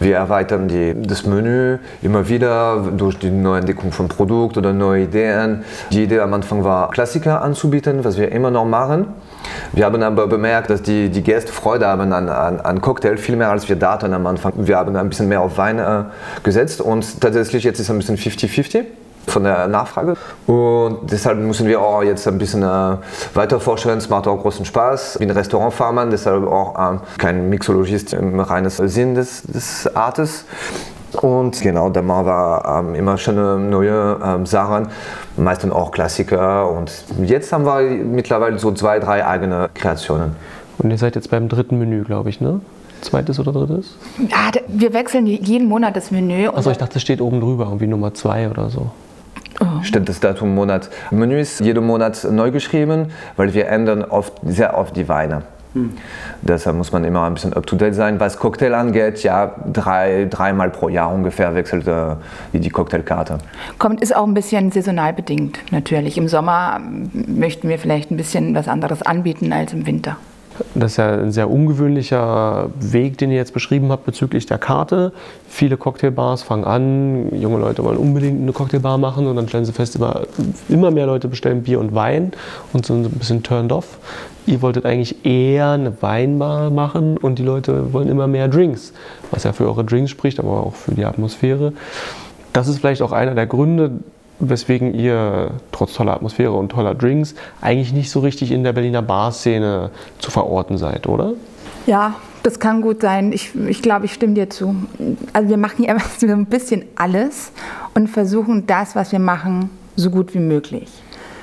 Wir 0.00 0.16
erweitern 0.16 0.66
die, 0.66 0.94
das 0.96 1.26
Menü 1.26 1.78
immer 2.00 2.28
wieder 2.28 2.82
durch 2.96 3.18
die 3.18 3.30
Neuentdeckung 3.30 3.92
von 3.92 4.08
Produkten 4.08 4.60
oder 4.60 4.72
neue 4.72 5.04
Ideen. 5.04 5.62
Die 5.92 6.04
Idee 6.04 6.20
am 6.20 6.32
Anfang 6.32 6.64
war, 6.64 6.90
Klassiker 6.90 7.42
anzubieten, 7.42 8.02
was 8.02 8.16
wir 8.16 8.32
immer 8.32 8.50
noch 8.50 8.64
machen. 8.64 9.08
Wir 9.72 9.84
haben 9.84 10.02
aber 10.02 10.26
bemerkt, 10.26 10.70
dass 10.70 10.82
die, 10.82 11.10
die 11.10 11.22
Gäste 11.22 11.52
Freude 11.52 11.86
haben 11.86 12.12
an, 12.12 12.28
an, 12.30 12.60
an 12.60 12.80
Cocktail, 12.80 13.18
viel 13.18 13.36
mehr 13.36 13.50
als 13.50 13.68
wir 13.68 13.76
dachten 13.76 14.14
am 14.14 14.26
Anfang. 14.26 14.54
Wir 14.56 14.78
haben 14.78 14.96
ein 14.96 15.08
bisschen 15.10 15.28
mehr 15.28 15.42
auf 15.42 15.58
Wein 15.58 15.78
äh, 15.78 16.04
gesetzt 16.42 16.80
und 16.80 17.20
tatsächlich 17.20 17.64
jetzt 17.64 17.78
ist 17.78 17.86
es 17.86 17.90
ein 17.90 17.98
bisschen 17.98 18.16
50-50 18.16 18.84
von 19.26 19.44
der 19.44 19.68
Nachfrage. 19.68 20.16
Und 20.46 21.10
deshalb 21.10 21.38
müssen 21.38 21.66
wir 21.66 21.80
auch 21.80 22.02
jetzt 22.02 22.26
ein 22.26 22.38
bisschen 22.38 22.62
äh, 22.62 22.96
weiter 23.34 23.60
forschen. 23.60 23.90
Es 23.92 24.08
macht 24.08 24.26
auch 24.26 24.40
großen 24.40 24.64
Spaß. 24.64 25.14
Ich 25.16 25.18
bin 25.20 25.30
Restaurantfahrmann, 25.30 26.10
deshalb 26.10 26.46
auch 26.46 26.94
äh, 26.94 26.98
kein 27.18 27.48
Mixologist 27.48 28.12
im 28.12 28.40
reinen 28.40 28.70
Sinn 28.70 29.14
des, 29.14 29.42
des 29.42 29.94
Artes. 29.94 30.44
Und 31.12 31.60
genau, 31.60 31.90
da 31.90 32.02
machen 32.02 32.26
wir 32.26 32.62
ähm, 32.66 32.94
immer 32.94 33.18
schöne 33.18 33.58
neue 33.58 34.18
ähm, 34.24 34.46
Sachen, 34.46 34.88
meistens 35.36 35.72
auch 35.72 35.90
Klassiker. 35.90 36.70
Und 36.70 37.04
jetzt 37.22 37.52
haben 37.52 37.64
wir 37.64 37.80
mittlerweile 38.04 38.58
so 38.58 38.72
zwei, 38.72 39.00
drei 39.00 39.26
eigene 39.26 39.70
Kreationen. 39.74 40.36
Und 40.78 40.90
ihr 40.90 40.98
seid 40.98 41.16
jetzt 41.16 41.30
beim 41.30 41.48
dritten 41.48 41.78
Menü, 41.78 42.04
glaube 42.04 42.30
ich, 42.30 42.40
ne? 42.40 42.60
Zweites 43.00 43.40
oder 43.40 43.52
drittes? 43.52 43.96
Ja, 44.18 44.50
wir 44.68 44.92
wechseln 44.92 45.26
jeden 45.26 45.68
Monat 45.68 45.96
das 45.96 46.10
Menü. 46.10 46.48
Achso, 46.48 46.70
ich 46.70 46.78
dachte, 46.78 46.96
es 46.96 47.02
steht 47.02 47.20
oben 47.20 47.40
drüber, 47.40 47.64
irgendwie 47.64 47.86
Nummer 47.86 48.14
zwei 48.14 48.48
oder 48.48 48.68
so. 48.68 48.90
Oh. 49.60 49.82
Stimmt, 49.82 50.08
das 50.08 50.20
Datum 50.20 50.54
Monat. 50.54 50.90
Menü 51.10 51.38
ist 51.38 51.60
jeden 51.60 51.86
Monat 51.86 52.26
neu 52.30 52.50
geschrieben, 52.50 53.12
weil 53.36 53.52
wir 53.54 53.68
ändern 53.68 54.04
oft, 54.04 54.32
sehr 54.44 54.76
oft 54.76 54.96
die 54.96 55.08
Weine. 55.08 55.42
Hm. 55.74 55.92
Deshalb 56.42 56.76
muss 56.76 56.90
man 56.90 57.04
immer 57.04 57.24
ein 57.24 57.34
bisschen 57.34 57.52
up-to-date 57.52 57.94
sein. 57.94 58.18
Was 58.18 58.38
Cocktail 58.38 58.74
angeht, 58.74 59.22
ja, 59.22 59.54
drei, 59.72 60.26
dreimal 60.28 60.70
pro 60.70 60.88
Jahr 60.88 61.12
ungefähr 61.12 61.54
wechselt 61.54 61.86
äh, 61.86 62.16
die 62.52 62.70
Cocktailkarte. 62.70 63.38
Kommt, 63.78 64.00
ist 64.00 64.16
auch 64.16 64.26
ein 64.26 64.34
bisschen 64.34 64.72
saisonal 64.72 65.12
bedingt, 65.12 65.60
natürlich. 65.70 66.18
Im 66.18 66.26
Sommer 66.26 66.80
möchten 67.12 67.68
wir 67.68 67.78
vielleicht 67.78 68.10
ein 68.10 68.16
bisschen 68.16 68.54
was 68.54 68.66
anderes 68.66 69.02
anbieten 69.02 69.52
als 69.52 69.72
im 69.72 69.86
Winter. 69.86 70.16
Das 70.74 70.92
ist 70.92 70.96
ja 70.98 71.14
ein 71.14 71.32
sehr 71.32 71.50
ungewöhnlicher 71.50 72.70
Weg, 72.78 73.18
den 73.18 73.30
ihr 73.30 73.36
jetzt 73.36 73.52
beschrieben 73.52 73.90
habt 73.90 74.04
bezüglich 74.04 74.46
der 74.46 74.58
Karte. 74.58 75.12
Viele 75.48 75.76
Cocktailbars 75.76 76.42
fangen 76.42 76.64
an, 76.64 77.34
junge 77.40 77.58
Leute 77.58 77.84
wollen 77.84 77.98
unbedingt 77.98 78.40
eine 78.40 78.52
Cocktailbar 78.52 78.98
machen 78.98 79.26
und 79.26 79.36
dann 79.36 79.48
stellen 79.48 79.64
sie 79.64 79.72
fest, 79.72 79.96
immer, 79.96 80.22
immer 80.68 80.90
mehr 80.90 81.06
Leute 81.06 81.28
bestellen 81.28 81.62
Bier 81.62 81.80
und 81.80 81.94
Wein 81.94 82.32
und 82.72 82.86
sind 82.86 83.06
ein 83.06 83.18
bisschen 83.18 83.42
turned 83.42 83.72
off. 83.72 83.98
Ihr 84.46 84.62
wolltet 84.62 84.86
eigentlich 84.86 85.24
eher 85.24 85.70
eine 85.70 86.00
Weinbar 86.02 86.70
machen 86.70 87.16
und 87.16 87.38
die 87.38 87.44
Leute 87.44 87.92
wollen 87.92 88.08
immer 88.08 88.26
mehr 88.26 88.48
Drinks, 88.48 88.92
was 89.30 89.44
ja 89.44 89.52
für 89.52 89.66
eure 89.66 89.84
Drinks 89.84 90.10
spricht, 90.10 90.38
aber 90.38 90.66
auch 90.66 90.74
für 90.74 90.94
die 90.94 91.04
Atmosphäre. 91.04 91.72
Das 92.52 92.68
ist 92.68 92.78
vielleicht 92.78 93.02
auch 93.02 93.12
einer 93.12 93.34
der 93.34 93.46
Gründe, 93.46 93.92
weswegen 94.40 94.94
ihr 94.94 95.52
trotz 95.70 95.94
toller 95.94 96.14
Atmosphäre 96.14 96.52
und 96.52 96.70
toller 96.70 96.94
Drinks 96.94 97.34
eigentlich 97.60 97.92
nicht 97.92 98.10
so 98.10 98.20
richtig 98.20 98.50
in 98.50 98.64
der 98.64 98.72
Berliner 98.72 99.02
Barszene 99.02 99.90
zu 100.18 100.30
verorten 100.30 100.78
seid, 100.78 101.06
oder? 101.06 101.34
Ja, 101.86 102.14
das 102.42 102.58
kann 102.58 102.80
gut 102.80 103.02
sein. 103.02 103.32
Ich, 103.32 103.54
ich 103.54 103.82
glaube, 103.82 104.06
ich 104.06 104.14
stimme 104.14 104.34
dir 104.34 104.48
zu. 104.48 104.74
Also 105.32 105.48
wir 105.48 105.56
machen 105.56 105.84
ja 105.84 105.96
so 106.18 106.26
ein 106.26 106.46
bisschen 106.46 106.84
alles 106.96 107.52
und 107.94 108.08
versuchen 108.08 108.66
das, 108.66 108.96
was 108.96 109.12
wir 109.12 109.18
machen, 109.18 109.70
so 109.96 110.10
gut 110.10 110.34
wie 110.34 110.40
möglich. 110.40 110.88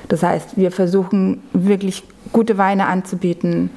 Das 0.08 0.24
heißt, 0.24 0.58
wir 0.58 0.72
versuchen 0.72 1.44
wirklich 1.54 2.04
gute 2.32 2.58
Weine 2.58 2.88
anzubieten. 2.88 3.70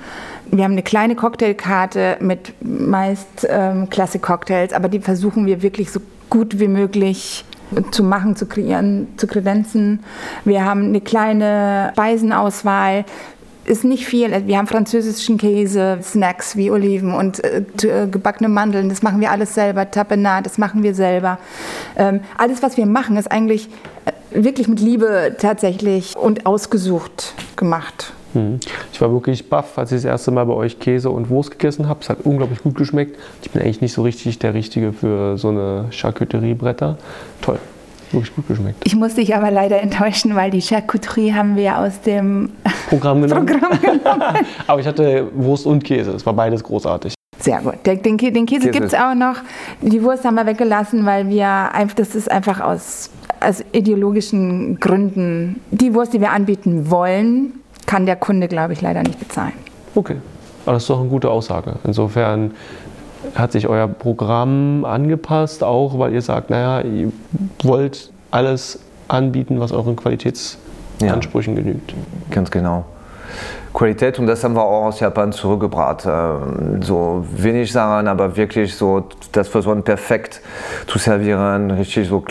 Wir 0.50 0.64
haben 0.64 0.72
eine 0.72 0.82
kleine 0.82 1.16
Cocktailkarte 1.16 2.18
mit 2.20 2.52
meist 2.60 3.46
ähm, 3.48 3.90
Klassik-Cocktails, 3.90 4.72
aber 4.72 4.88
die 4.88 5.00
versuchen 5.00 5.46
wir 5.46 5.62
wirklich 5.62 5.90
so 5.90 6.00
gut 6.28 6.60
wie 6.60 6.68
möglich 6.68 7.44
zu 7.90 8.02
machen, 8.02 8.36
zu 8.36 8.46
kreieren, 8.46 9.08
zu 9.16 9.26
kredenzen. 9.26 10.00
Wir 10.44 10.64
haben 10.64 10.84
eine 10.84 11.00
kleine 11.00 11.90
Speisenauswahl. 11.92 13.04
Ist 13.64 13.84
nicht 13.84 14.06
viel. 14.06 14.46
Wir 14.46 14.58
haben 14.58 14.66
französischen 14.66 15.36
Käse, 15.36 15.98
Snacks 16.02 16.56
wie 16.56 16.70
Oliven 16.70 17.12
und 17.14 17.44
äh, 17.44 17.62
äh 17.82 18.08
gebackene 18.08 18.48
Mandeln. 18.48 18.88
Das 18.88 19.02
machen 19.02 19.20
wir 19.20 19.30
alles 19.30 19.54
selber. 19.54 19.90
Tapenade, 19.90 20.44
das 20.44 20.58
machen 20.58 20.82
wir 20.82 20.94
selber. 20.94 21.38
Ähm, 21.96 22.20
alles, 22.36 22.62
was 22.62 22.76
wir 22.76 22.86
machen, 22.86 23.16
ist 23.16 23.30
eigentlich 23.30 23.68
äh, 24.06 24.42
wirklich 24.44 24.66
mit 24.66 24.80
Liebe 24.80 25.36
tatsächlich 25.38 26.16
und 26.16 26.46
ausgesucht 26.46 27.34
gemacht. 27.56 28.12
Mhm. 28.34 28.60
Ich 28.92 29.00
war 29.00 29.12
wirklich 29.12 29.48
baff, 29.48 29.78
als 29.78 29.92
ich 29.92 29.96
das 29.98 30.04
erste 30.04 30.30
Mal 30.30 30.44
bei 30.44 30.54
euch 30.54 30.78
Käse 30.78 31.10
und 31.10 31.28
Wurst 31.30 31.50
gegessen 31.52 31.88
habe. 31.88 32.00
Es 32.02 32.08
hat 32.08 32.18
unglaublich 32.24 32.62
gut 32.62 32.74
geschmeckt. 32.76 33.18
Ich 33.42 33.50
bin 33.50 33.62
eigentlich 33.62 33.80
nicht 33.80 33.92
so 33.92 34.02
richtig 34.02 34.38
der 34.38 34.54
Richtige 34.54 34.92
für 34.92 35.36
so 35.38 35.48
eine 35.48 35.86
Charcuterie-Bretter. 35.90 36.98
Toll. 37.42 37.58
Wirklich 38.12 38.34
gut 38.34 38.48
geschmeckt. 38.48 38.82
Ich 38.84 38.96
muss 38.96 39.14
dich 39.14 39.36
aber 39.36 39.50
leider 39.50 39.80
enttäuschen, 39.80 40.34
weil 40.34 40.50
die 40.50 40.60
Charcuterie 40.60 41.32
haben 41.32 41.56
wir 41.56 41.78
aus 41.78 42.00
dem 42.00 42.50
Programm 42.88 43.22
genommen. 43.26 43.46
Programm 43.46 43.80
genommen. 43.80 44.22
aber 44.66 44.80
ich 44.80 44.86
hatte 44.86 45.28
Wurst 45.34 45.66
und 45.66 45.84
Käse. 45.84 46.12
Es 46.12 46.26
war 46.26 46.32
beides 46.32 46.62
großartig. 46.62 47.14
Sehr 47.38 47.60
gut. 47.60 47.74
Den, 47.86 48.02
den, 48.02 48.18
den 48.18 48.46
Käse, 48.46 48.66
Käse. 48.66 48.70
gibt 48.70 48.86
es 48.86 48.94
auch 48.94 49.14
noch. 49.14 49.36
Die 49.80 50.02
Wurst 50.02 50.24
haben 50.24 50.34
wir 50.34 50.44
weggelassen, 50.44 51.06
weil 51.06 51.28
wir 51.28 51.46
einfach, 51.46 51.94
das 51.96 52.14
ist 52.14 52.30
einfach 52.30 52.60
aus, 52.60 53.10
aus 53.40 53.64
ideologischen 53.72 54.78
Gründen 54.78 55.60
die 55.70 55.94
Wurst, 55.94 56.12
die 56.12 56.20
wir 56.20 56.32
anbieten 56.32 56.90
wollen, 56.90 57.54
kann 57.90 58.06
der 58.06 58.14
Kunde, 58.14 58.46
glaube 58.46 58.72
ich, 58.72 58.80
leider 58.82 59.02
nicht 59.02 59.18
bezahlen. 59.18 59.52
Okay, 59.96 60.14
aber 60.64 60.74
das 60.74 60.84
ist 60.84 60.90
doch 60.90 61.00
eine 61.00 61.08
gute 61.08 61.28
Aussage. 61.28 61.74
Insofern 61.82 62.52
hat 63.34 63.50
sich 63.50 63.66
euer 63.66 63.88
Programm 63.88 64.84
angepasst, 64.84 65.64
auch 65.64 65.98
weil 65.98 66.12
ihr 66.12 66.22
sagt, 66.22 66.50
naja, 66.50 66.82
ihr 66.82 67.10
wollt 67.64 68.12
alles 68.30 68.78
anbieten, 69.08 69.58
was 69.58 69.72
euren 69.72 69.96
Qualitätsansprüchen 69.96 71.56
ja, 71.56 71.62
genügt. 71.62 71.94
Ganz 72.30 72.52
genau. 72.52 72.84
Qualität 73.72 74.18
und 74.18 74.26
das 74.26 74.42
haben 74.42 74.54
wir 74.54 74.62
auch 74.62 74.86
aus 74.86 75.00
Japan 75.00 75.32
zurückgebracht. 75.32 76.04
Ähm, 76.06 76.82
so 76.82 77.24
wenig 77.36 77.72
Sachen, 77.72 78.08
aber 78.08 78.36
wirklich 78.36 78.74
so 78.74 79.04
das 79.32 79.48
versuchen 79.48 79.82
perfekt 79.84 80.40
zu 80.86 80.98
servieren, 80.98 81.70
richtig 81.70 82.08
so 82.08 82.24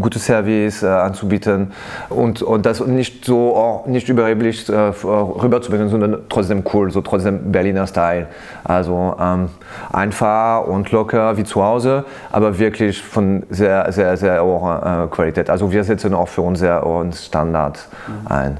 gutes 0.00 0.24
Service 0.24 0.82
äh, 0.82 0.86
anzubieten 0.86 1.72
und, 2.08 2.42
und 2.42 2.64
das 2.64 2.80
nicht 2.80 3.24
so 3.26 3.54
auch 3.56 3.86
nicht 3.86 4.08
überheblich 4.08 4.68
äh, 4.68 4.74
rüberzubringen, 4.74 5.88
sondern 5.88 6.18
trotzdem 6.28 6.64
cool, 6.72 6.90
so 6.90 7.02
trotzdem 7.02 7.52
Berliner 7.52 7.86
Style. 7.86 8.28
Also 8.64 9.16
ähm, 9.20 9.50
einfach 9.92 10.66
und 10.66 10.90
locker 10.92 11.36
wie 11.36 11.44
zu 11.44 11.62
Hause, 11.62 12.04
aber 12.32 12.58
wirklich 12.58 13.02
von 13.02 13.42
sehr, 13.50 13.92
sehr, 13.92 14.16
sehr 14.16 14.42
hoher 14.42 15.04
äh, 15.04 15.14
Qualität. 15.14 15.50
Also 15.50 15.70
wir 15.70 15.84
setzen 15.84 16.14
auch 16.14 16.28
für 16.28 16.40
uns 16.42 16.60
sehr 16.60 16.82
hohen 16.82 17.12
Standard 17.12 17.88
ein 18.24 18.58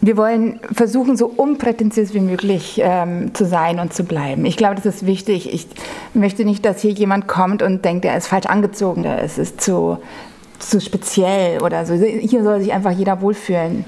wir 0.00 0.16
wollen 0.16 0.60
versuchen, 0.72 1.16
so 1.16 1.26
unprätentiös 1.26 2.14
wie 2.14 2.20
möglich 2.20 2.80
ähm, 2.82 3.34
zu 3.34 3.44
sein 3.44 3.80
und 3.80 3.92
zu 3.92 4.04
bleiben. 4.04 4.44
Ich 4.44 4.56
glaube, 4.56 4.76
das 4.76 4.86
ist 4.86 5.06
wichtig. 5.06 5.52
Ich 5.52 5.66
möchte 6.14 6.44
nicht, 6.44 6.64
dass 6.64 6.80
hier 6.80 6.92
jemand 6.92 7.26
kommt 7.26 7.62
und 7.62 7.84
denkt, 7.84 8.04
er 8.04 8.16
ist 8.16 8.28
falsch 8.28 8.46
angezogen, 8.46 9.04
es 9.04 9.38
ist 9.38 9.60
zu, 9.60 9.98
zu 10.60 10.80
speziell 10.80 11.62
oder 11.62 11.84
so. 11.84 11.94
Hier 11.94 12.44
soll 12.44 12.60
sich 12.60 12.72
einfach 12.72 12.92
jeder 12.92 13.20
wohlfühlen. 13.20 13.84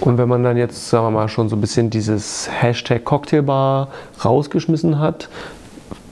Und 0.00 0.16
wenn 0.16 0.28
man 0.28 0.42
dann 0.42 0.56
jetzt, 0.56 0.88
sagen 0.88 1.06
wir 1.06 1.10
mal, 1.10 1.28
schon 1.28 1.50
so 1.50 1.56
ein 1.56 1.60
bisschen 1.60 1.90
dieses 1.90 2.48
Hashtag 2.50 3.04
Cocktailbar 3.04 3.88
rausgeschmissen 4.24 4.98
hat, 4.98 5.28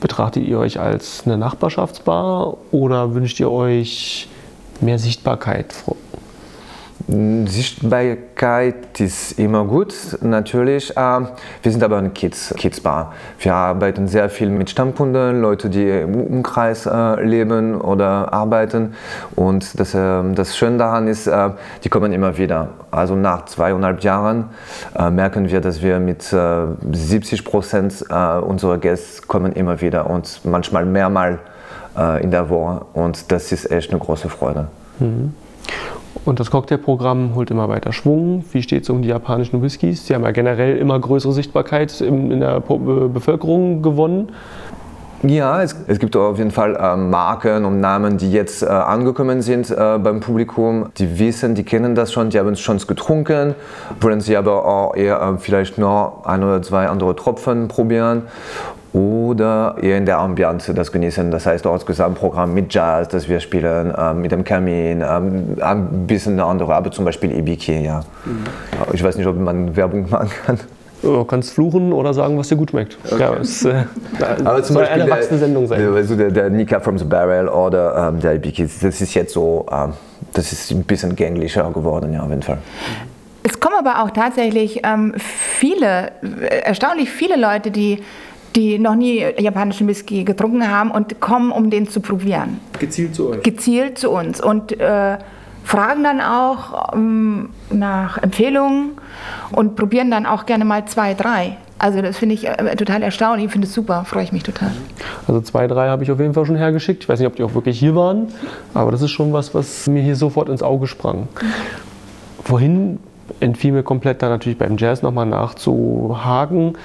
betrachtet 0.01 0.45
ihr 0.45 0.59
euch 0.59 0.79
als 0.79 1.23
eine 1.25 1.39
Nachbarschaftsbar 1.39 2.59
oder 2.71 3.15
wünscht 3.15 3.41
ihr 3.41 3.51
euch 3.51 4.29
mehr 4.81 4.99
Sichtbarkeit 4.99 5.75
Sichtbarkeit 7.11 9.01
ist 9.01 9.39
immer 9.39 9.65
gut, 9.65 9.95
natürlich. 10.21 10.93
Ähm, 10.95 11.29
wir 11.63 11.73
sind 11.73 11.83
aber 11.83 11.97
eine 11.97 12.11
Kids, 12.11 12.53
Kids 12.59 12.81
Bar. 12.81 13.15
Wir 13.39 13.55
arbeiten 13.55 14.07
sehr 14.09 14.29
viel 14.29 14.51
mit 14.51 14.69
Stammkunden, 14.69 15.41
Leute, 15.41 15.71
die 15.71 15.89
im 15.89 16.21
Umkreis 16.21 16.85
äh, 16.85 17.25
leben 17.25 17.81
oder 17.81 18.31
arbeiten. 18.35 18.93
Und 19.35 19.81
das, 19.81 19.95
ähm, 19.95 20.35
das 20.35 20.55
Schöne 20.55 20.77
daran 20.77 21.09
ist, 21.09 21.27
äh, 21.27 21.49
die 21.83 21.89
kommen 21.89 22.13
immer 22.13 22.37
wieder. 22.37 22.69
Also 22.91 23.15
nach 23.15 23.47
zweieinhalb 23.47 24.03
Jahren 24.03 24.51
äh, 24.95 25.09
merken 25.11 25.49
wir, 25.49 25.63
dass 25.63 25.81
wir 25.81 26.01
mit 26.01 26.23
70 26.23 27.45
Prozent 27.45 28.05
unserer 28.43 28.79
Gäste 28.79 29.23
kommen 29.27 29.53
immer 29.53 29.81
wieder 29.81 30.11
und 30.11 30.41
manchmal 30.45 30.85
mehrmal 30.85 31.39
in 32.21 32.31
der 32.31 32.49
Woche. 32.49 32.87
Und 32.93 33.33
das 33.33 33.51
ist 33.51 33.71
echt 33.71 33.91
eine 33.91 33.99
große 33.99 34.29
Freude. 34.29 34.69
Mhm. 34.99 35.35
Und 36.25 36.41
das 36.41 36.51
Cocktailprogramm 36.51 37.35
holt 37.35 37.51
immer 37.51 37.69
weiter 37.69 37.93
Schwung. 37.93 38.45
Wie 38.53 38.63
steht 38.63 38.83
es 38.83 38.91
um 38.91 39.03
die 39.03 39.09
japanischen 39.09 39.63
Whiskys? 39.63 40.07
Sie 40.07 40.15
haben 40.15 40.25
ja 40.25 40.31
generell 40.31 40.77
immer 40.77 40.99
größere 40.99 41.33
Sichtbarkeit 41.33 42.01
in 42.01 42.41
der 42.41 42.61
Bevölkerung 42.61 43.83
gewonnen. 43.83 44.33
Ja, 45.25 45.63
es, 45.63 45.75
es, 45.89 45.99
gibt 45.99 46.15
auf 46.15 46.39
jeden 46.39 46.53
Fall 46.53 46.77
äh, 46.77 46.97
Marken 46.97 47.65
und 47.65 47.81
Namen, 47.81 48.19
die 48.19 48.31
jetzt 48.31 48.63
äh, 48.63 48.67
angekommen 48.67 49.43
sind 49.43 49.69
äh, 49.69 49.99
beim 49.99 50.21
Publikum. 50.21 50.91
Die 50.97 51.19
wissen, 51.19 51.57
die 51.57 51.65
kennen 51.65 51.97
das 51.97 52.13
schon, 52.13 52.31
die 52.31 52.39
haben 52.39 52.53
es 52.53 52.61
schon 52.61 52.79
getrunken, 52.79 53.57
wollen 54.01 54.21
sie 54.21 54.37
aber 54.37 54.65
auch 54.65 54.95
eher 54.95 55.21
äh, 55.21 55.39
vielleicht 55.39 55.77
noch 55.77 56.23
ein 56.25 56.45
oder 56.45 56.63
zwei 56.63 56.87
andere 56.87 57.17
Tropfen 57.17 57.67
probieren 57.67 58.23
oder 58.93 59.77
eher 59.81 59.99
in 59.99 60.07
der 60.07 60.19
Ambiance 60.19 60.73
das 60.73 60.93
genießen. 60.93 61.31
Das 61.31 61.47
heißt 61.47 61.67
auch 61.67 61.75
das 61.75 61.87
Gesamtprogramm 61.87 62.55
mit 62.55 62.73
Jazz, 62.73 63.09
das 63.09 63.29
wir 63.29 63.41
spielen, 63.41 63.95
äh, 63.95 64.15
mit 64.15 64.33
dem 64.33 64.45
Kamin, 64.45 65.03
äh, 65.03 65.05
ein 65.05 66.07
bisschen 66.07 66.35
eine 66.35 66.45
andere, 66.45 66.75
aber 66.75 66.91
zum 66.91 67.05
Beispiel 67.05 67.33
Ibiki, 67.37 67.85
ja. 67.85 68.01
Mhm. 68.25 68.45
Ich 68.93 69.03
weiß 69.03 69.17
nicht, 69.17 69.27
ob 69.27 69.39
man 69.39 69.77
Werbung 69.77 70.09
machen 70.09 70.31
kann. 70.47 70.59
Du 71.03 71.25
kannst 71.25 71.53
fluchen 71.53 71.93
oder 71.93 72.13
sagen, 72.13 72.37
was 72.39 72.49
dir 72.49 72.57
gut 72.57 72.71
schmeckt. 72.71 72.99
Okay. 73.05 73.21
Ja, 73.21 73.35
es 73.35 73.65
äh, 73.65 73.85
aber 74.45 74.63
zum 74.63 74.75
soll 74.75 74.83
Beispiel 74.83 75.03
eine 75.03 75.11
erwachsene 75.11 75.39
Sendung 75.39 75.67
sein. 75.67 75.81
Der, 75.81 75.93
also 75.93 76.17
der, 76.17 76.31
der 76.31 76.51
Nika 76.51 76.81
from 76.81 76.99
the 76.99 77.05
Barrel 77.05 77.49
oder 77.49 78.09
ähm, 78.09 78.21
der 78.21 78.35
Ibiki, 78.35 78.63
das 78.63 79.01
ist 79.01 79.15
jetzt 79.15 79.33
so, 79.33 79.67
ähm, 79.71 79.93
das 80.33 80.53
ist 80.53 80.71
ein 80.73 80.83
bisschen 80.83 81.15
gänglicher 81.15 81.71
geworden, 81.71 82.13
ja, 82.13 82.23
auf 82.23 82.31
jeden 82.31 82.43
Fall. 82.43 82.59
Es 83.45 83.61
kommen 83.61 83.77
aber 83.79 84.03
auch 84.03 84.11
tatsächlich 84.11 84.83
ähm, 84.85 85.15
viele, 85.17 86.11
erstaunlich 86.65 87.11
viele 87.11 87.37
Leute, 87.37 87.71
die 87.71 88.03
die 88.57 88.79
noch 88.79 88.95
nie 88.95 89.25
japanischen 89.39 89.87
Whisky 89.87 90.25
getrunken 90.25 90.71
haben 90.71 90.91
und 90.91 91.21
kommen, 91.21 91.53
um 91.53 91.71
den 91.71 91.89
zu 91.89 92.01
probieren. 92.01 92.61
Gezielt 92.79 93.15
zu 93.15 93.31
euch? 93.31 93.43
Gezielt 93.43 93.99
zu 93.99 94.11
uns 94.11 94.41
und 94.41 94.79
äh, 94.81 95.19
fragen 95.65 96.03
dann 96.03 96.21
auch 96.21 96.95
ähm, 96.95 97.51
nach 97.71 98.19
Empfehlungen 98.19 98.93
und 99.53 99.77
probieren 99.77 100.11
dann 100.11 100.27
auch 100.27 100.47
gerne 100.47 100.65
mal 100.65 100.87
zwei, 100.87 101.15
drei. 101.15 101.59
Also 101.79 102.03
das 102.03 102.17
finde 102.17 102.35
ich 102.35 102.47
äh, 102.47 102.75
total 102.77 103.03
erstaunlich, 103.03 103.47
ich 103.47 103.53
finde 103.53 103.67
es 103.67 103.75
super, 103.75 104.05
freue 104.05 104.25
ich 104.25 104.33
mich 104.33 104.43
total. 104.43 104.73
Also 105.29 105.41
zwei, 105.43 105.67
drei 105.67 105.89
habe 105.89 106.03
ich 106.03 106.11
auf 106.11 106.19
jeden 106.19 106.35
Fall 106.35 106.45
schon 106.45 106.57
hergeschickt. 106.57 107.05
Ich 107.05 107.09
weiß 107.09 107.21
nicht, 107.21 107.29
ob 107.29 107.37
die 107.37 107.45
auch 107.45 107.55
wirklich 107.55 107.79
hier 107.79 107.95
waren, 107.95 108.29
aber 108.75 108.91
das 108.91 109.03
ist 109.03 109.11
schon 109.11 109.33
was, 109.33 109.55
was 109.55 109.87
mir 109.87 110.03
hier 110.03 110.17
sofort 110.17 110.49
ins 110.49 110.63
Auge 110.63 110.87
sprang. 110.87 111.29
Vorhin 112.43 112.99
entfiel 113.41 113.73
mir 113.73 113.83
komplett 113.83 114.23
da 114.23 114.29
natürlich 114.29 114.59
beim 114.59 114.77
Jazz 114.77 115.03
nochmal 115.03 115.27
nachzuhaken 115.27 116.77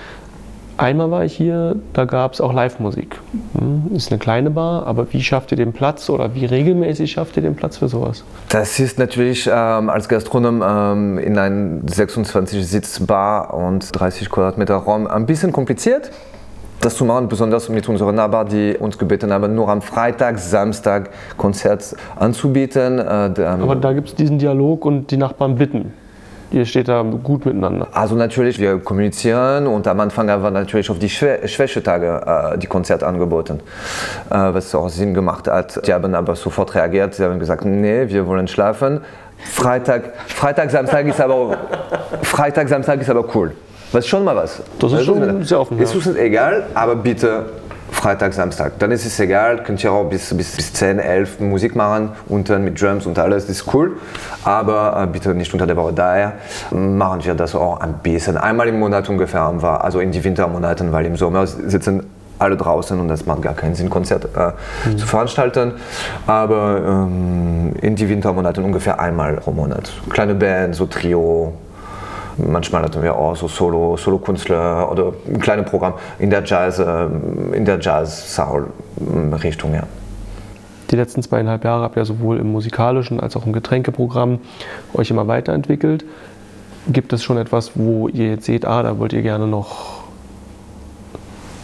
Einmal 0.84 1.12
war 1.12 1.24
ich 1.24 1.32
hier, 1.38 1.78
da 1.94 2.04
gab 2.04 2.34
es 2.34 2.42
auch 2.42 2.52
Live-Musik. 2.52 3.18
Hm, 3.58 3.96
Ist 3.96 4.12
eine 4.12 4.20
kleine 4.20 4.50
Bar, 4.50 4.86
aber 4.86 5.14
wie 5.14 5.24
schafft 5.24 5.52
ihr 5.52 5.56
den 5.56 5.72
Platz 5.72 6.10
oder 6.10 6.36
wie 6.36 6.44
regelmäßig 6.44 7.10
schafft 7.14 7.38
ihr 7.38 7.42
den 7.44 7.56
Platz 7.56 7.78
für 7.78 7.88
sowas? 7.88 8.26
Das 8.50 8.78
ist 8.82 9.00
natürlich 9.00 9.48
ähm, 9.50 9.90
als 9.90 10.10
Gastronom 10.10 10.62
ähm, 10.62 11.18
in 11.20 11.38
einem 11.38 11.86
26-Sitz-Bar 11.86 13.54
und 13.54 13.98
30 13.98 14.30
Quadratmeter 14.30 14.76
Raum 14.76 15.08
ein 15.08 15.26
bisschen 15.26 15.54
kompliziert. 15.54 16.12
Das 16.82 16.98
zu 16.98 17.06
machen, 17.06 17.30
besonders 17.30 17.70
mit 17.70 17.88
unseren 17.88 18.16
Nachbarn, 18.16 18.50
die 18.50 18.76
uns 18.78 18.98
gebeten 18.98 19.32
haben, 19.32 19.56
nur 19.56 19.70
am 19.70 19.82
Freitag, 19.82 20.38
Samstag 20.38 21.12
Konzert 21.38 21.96
anzubieten. 22.18 23.00
Äh, 23.00 23.30
der- 23.30 23.52
Aber 23.52 23.78
da 23.78 23.94
gibt 23.94 24.10
es 24.10 24.16
diesen 24.16 24.38
Dialog 24.38 24.84
und 24.84 25.10
die 25.12 25.16
Nachbarn 25.18 25.56
bitten. 25.56 25.94
Ihr 26.54 26.68
steht 26.68 26.88
da 26.88 27.02
gut 27.02 27.48
miteinander. 27.48 27.88
Also 27.94 28.14
natürlich, 28.14 28.60
wir 28.60 28.78
kommunizieren 28.78 29.66
und 29.66 29.88
am 29.88 30.00
Anfang 30.00 30.30
haben 30.30 30.44
wir 30.44 30.52
natürlich 30.52 30.88
auf 30.92 31.00
die 31.00 31.10
Schwä 31.10 31.48
Schwächetage 31.48 32.54
äh, 32.54 32.58
die 32.60 32.68
Konzerte 32.68 33.08
angeboten, 33.08 33.60
äh, 34.30 34.36
was 34.36 34.76
auch 34.76 34.88
Sinn 34.90 35.16
gemacht 35.16 35.48
hat. 35.48 35.86
Die 35.88 35.92
haben 35.92 36.14
aber 36.14 36.36
sofort 36.36 36.76
reagiert, 36.76 37.16
sie 37.16 37.24
haben 37.24 37.40
gesagt, 37.40 37.66
nee, 37.66 38.08
wir 38.08 38.28
wollen 38.28 38.48
schlafen. 38.48 39.02
Freitag, 39.40 40.14
Freitag, 40.28 40.70
Samstag 40.70 41.08
ist 41.08 41.20
aber 41.20 41.58
Freitag, 42.22 42.70
Samstag 42.70 43.02
ist 43.02 43.10
aber 43.10 43.26
cool. 43.34 43.54
Was 43.92 44.06
schon 44.06 44.24
mal 44.24 44.36
was. 44.36 44.62
Das 44.78 44.92
ist 44.92 45.00
Also, 45.00 45.16
schon 45.16 45.44
sehr 45.44 45.60
offen, 45.60 45.80
Es 45.82 45.96
ist 45.96 46.06
uns 46.08 46.18
egal, 46.18 46.68
aber 46.76 46.96
bitte 46.96 47.46
Freitag, 48.04 48.34
Samstag. 48.34 48.74
Dann 48.80 48.92
ist 48.92 49.06
es 49.06 49.18
egal, 49.22 49.64
könnt 49.64 49.82
ihr 49.82 49.90
auch 49.90 50.04
bis, 50.04 50.36
bis, 50.36 50.58
bis 50.58 50.74
10, 50.74 51.00
11 51.00 51.40
Musik 51.40 51.74
machen, 51.74 52.10
unten 52.28 52.62
mit 52.66 52.82
Drums 52.82 53.06
und 53.06 53.18
alles, 53.18 53.48
das 53.48 53.62
ist 53.62 53.74
cool. 53.74 53.94
Aber 54.44 55.04
äh, 55.04 55.08
bitte 55.08 55.34
nicht 55.34 55.54
unter 55.54 55.66
der 55.66 55.78
Woche. 55.78 55.94
Daher 55.94 56.34
machen 56.72 57.24
wir 57.24 57.34
das 57.34 57.56
auch 57.56 57.80
ein 57.80 57.94
bisschen. 58.04 58.36
Einmal 58.36 58.68
im 58.68 58.78
Monat 58.78 59.08
ungefähr 59.08 59.40
haben 59.40 59.62
wir, 59.62 59.86
also 59.86 60.02
in 60.02 60.12
die 60.12 60.22
Wintermonaten, 60.22 60.92
weil 60.92 61.06
im 61.06 61.16
Sommer 61.16 61.48
sitzen 61.48 62.04
alle 62.40 62.58
draußen 62.58 63.00
und 63.00 63.10
es 63.10 63.26
macht 63.26 63.42
gar 63.42 63.54
keinen 63.54 63.74
Sinn, 63.74 63.90
Konzert 63.90 64.26
äh, 64.36 64.98
zu 64.98 65.08
veranstalten. 65.08 65.72
Aber 66.28 66.82
ähm, 66.86 67.72
in 67.82 67.96
die 67.96 68.10
Wintermonaten 68.10 68.66
ungefähr 68.66 69.00
einmal 69.00 69.36
pro 69.36 69.52
Monat. 69.52 69.94
Kleine 70.10 70.36
Band, 70.36 70.76
so 70.76 70.88
Trio, 70.88 71.54
Manchmal 72.38 72.84
hatten 72.84 73.04
wir 73.04 73.16
auch 73.16 73.36
so 73.36 73.48
Solo, 73.48 73.98
Solo-Künstler 73.98 74.92
oder 74.92 75.14
ein 75.28 75.40
kleines 75.40 75.70
Programm 75.70 75.94
in 76.20 76.30
der 76.30 76.44
Jazz, 76.44 76.80
ähm, 76.80 77.54
in 77.54 77.66
der 77.66 77.80
Jazz-Soul-Richtung, 77.80 79.74
ja. 79.76 79.84
Die 80.90 80.96
letzten 80.96 81.24
zweieinhalb 81.24 81.64
Jahre 81.64 81.84
habt 81.84 81.96
ihr 81.96 82.06
sowohl 82.06 82.38
im 82.38 82.52
musikalischen 82.52 83.20
als 83.20 83.36
auch 83.36 83.46
im 83.46 83.54
Getränkeprogramm 83.54 84.40
euch 84.94 85.10
immer 85.10 85.28
weiterentwickelt. 85.28 86.06
Gibt 86.88 87.14
es 87.14 87.24
schon 87.24 87.38
etwas, 87.38 87.72
wo 87.76 88.08
ihr 88.10 88.32
jetzt 88.32 88.46
seht, 88.46 88.66
ah, 88.66 88.84
da 88.84 89.00
wollt 89.00 89.14
ihr 89.14 89.22
gerne 89.22 89.48
noch 89.48 90.04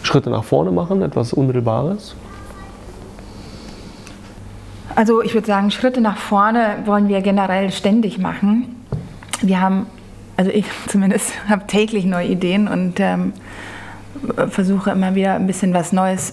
Schritte 0.02 0.30
nach 0.30 0.44
vorne 0.44 0.72
machen, 0.72 1.02
etwas 1.02 1.32
Unmittelbares? 1.32 2.16
Also 4.96 5.22
ich 5.22 5.34
würde 5.34 5.46
sagen, 5.46 5.70
Schritte 5.70 6.00
nach 6.00 6.16
vorne 6.16 6.78
wollen 6.84 7.08
wir 7.08 7.20
generell 7.20 7.70
ständig 7.70 8.18
machen. 8.18 8.84
Wir 9.40 9.60
haben, 9.60 9.86
also 10.40 10.50
ich 10.52 10.64
zumindest, 10.88 11.32
habe 11.48 11.66
täglich 11.66 12.06
neue 12.06 12.28
Ideen 12.28 12.66
und 12.66 12.98
ähm, 12.98 13.34
versuche 14.48 14.90
immer 14.90 15.14
wieder 15.14 15.34
ein 15.34 15.46
bisschen 15.46 15.74
was 15.74 15.92
Neues 15.92 16.32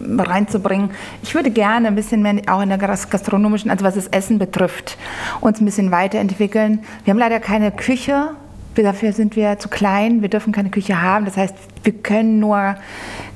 reinzubringen. 0.00 0.90
Ich 1.22 1.34
würde 1.34 1.50
gerne 1.50 1.88
ein 1.88 1.96
bisschen 1.96 2.22
mehr 2.22 2.36
auch 2.46 2.62
in 2.62 2.68
der 2.68 2.78
gas- 2.78 3.10
gastronomischen, 3.10 3.70
also 3.70 3.84
was 3.84 3.96
das 3.96 4.06
Essen 4.06 4.38
betrifft, 4.38 4.96
uns 5.40 5.60
ein 5.60 5.64
bisschen 5.64 5.90
weiterentwickeln. 5.90 6.78
Wir 7.04 7.10
haben 7.12 7.18
leider 7.18 7.40
keine 7.40 7.72
Küche. 7.72 8.30
Dafür 8.76 9.12
sind 9.12 9.34
wir 9.36 9.58
zu 9.58 9.68
klein. 9.68 10.22
Wir 10.22 10.30
dürfen 10.30 10.52
keine 10.52 10.70
Küche 10.70 11.02
haben. 11.02 11.24
Das 11.26 11.36
heißt, 11.36 11.54
wir 11.82 11.92
können 11.92 12.38
nur 12.38 12.76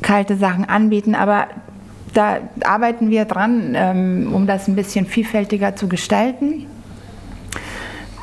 kalte 0.01 0.37
Sachen 0.37 0.65
anbieten. 0.65 1.15
Aber 1.15 1.49
da 2.15 2.39
arbeiten 2.65 3.11
wir 3.11 3.25
dran, 3.27 3.75
ähm, 3.77 4.31
um 4.33 4.47
das 4.47 4.69
ein 4.69 4.77
bisschen 4.77 5.05
vielfältiger 5.07 5.77
zu 5.77 5.87
gestalten. 5.89 6.67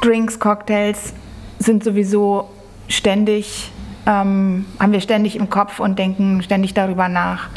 Drinks, 0.02 0.40
Cocktails 0.40 1.14
sind 1.62 1.84
sowieso 1.84 2.50
ständig, 2.88 3.72
ähm, 4.06 4.66
haben 4.80 4.92
wir 4.92 5.02
ständig 5.02 5.36
im 5.36 5.50
Kopf 5.50 5.80
und 5.80 6.00
denken 6.00 6.42
ständig 6.42 6.74
darüber 6.74 7.08
nach. 7.08 7.50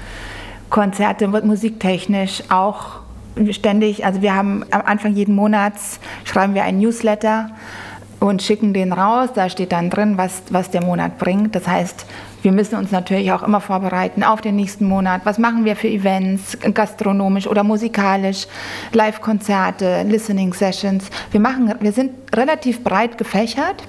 Konzerte, 0.70 1.28
musiktechnisch 1.28 2.42
auch 2.48 3.00
ständig. 3.50 4.04
Also 4.04 4.22
wir 4.22 4.34
haben 4.34 4.64
am 4.70 4.82
Anfang 4.84 5.14
jeden 5.14 5.34
Monats 5.34 6.00
schreiben 6.24 6.54
wir 6.54 6.64
einen 6.64 6.78
Newsletter 6.78 7.50
und 8.20 8.42
schicken 8.42 8.72
den 8.72 8.92
raus. 8.92 9.30
Da 9.34 9.48
steht 9.48 9.72
dann 9.72 9.90
drin, 9.90 10.16
was, 10.16 10.42
was 10.50 10.70
der 10.70 10.82
Monat 10.82 11.18
bringt. 11.18 11.54
Das 11.54 11.68
heißt, 11.68 12.06
wir 12.42 12.52
müssen 12.52 12.76
uns 12.76 12.90
natürlich 12.90 13.32
auch 13.32 13.42
immer 13.42 13.60
vorbereiten 13.60 14.22
auf 14.22 14.40
den 14.40 14.56
nächsten 14.56 14.86
Monat. 14.86 15.22
Was 15.24 15.38
machen 15.38 15.64
wir 15.64 15.76
für 15.76 15.88
Events, 15.88 16.58
gastronomisch 16.74 17.46
oder 17.46 17.64
musikalisch, 17.64 18.46
Live-Konzerte, 18.92 20.02
Listening-Sessions. 20.02 21.08
Wir, 21.30 21.42
wir 21.80 21.92
sind 21.92 22.12
relativ 22.34 22.84
breit 22.84 23.18
gefächert 23.18 23.82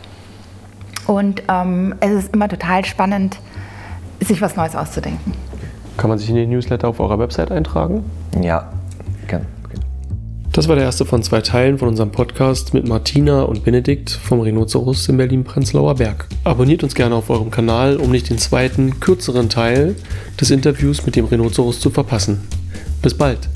und 1.08 1.44
ähm, 1.50 1.96
es 2.00 2.12
ist 2.12 2.34
immer 2.34 2.48
total 2.48 2.86
spannend, 2.86 3.38
sich 4.22 4.42
was 4.42 4.56
Neues 4.56 4.76
auszudenken. 4.76 5.34
Kann 5.98 6.10
man 6.10 6.20
sich 6.20 6.30
in 6.30 6.36
den 6.36 6.50
Newsletter 6.50 6.88
auf 6.88 7.00
eurer 7.00 7.20
Website 7.20 7.52
eintragen? 7.52 8.04
Ja, 8.42 8.72
gern. 9.28 9.46
Das 10.56 10.70
war 10.70 10.78
der 10.78 10.86
erste 10.86 11.04
von 11.04 11.22
zwei 11.22 11.42
Teilen 11.42 11.78
von 11.78 11.90
unserem 11.90 12.12
Podcast 12.12 12.74
mit 12.74 12.88
Martina 12.88 13.42
und 13.42 13.66
Benedikt 13.66 14.10
vom 14.10 14.40
Rhinoceros 14.40 15.10
in 15.10 15.18
Berlin-Prenzlauer 15.18 15.96
Berg. 15.96 16.30
Abonniert 16.46 16.82
uns 16.82 16.96
gerne 16.96 17.16
auf 17.16 17.30
eurem 17.30 17.52
Kanal, 17.52 17.98
um 17.98 18.10
nicht 18.10 18.30
den 18.30 18.38
zweiten, 18.38 19.02
kürzeren 19.02 19.50
Teil 19.50 19.98
des 20.40 20.52
Interviews 20.52 21.06
mit 21.06 21.18
dem 21.18 21.26
Rhinoceros 21.26 21.82
zu 21.82 21.90
verpassen. 21.90 22.48
Bis 23.02 23.14
bald! 23.14 23.50